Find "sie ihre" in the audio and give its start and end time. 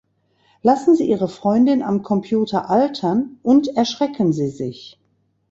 0.95-1.27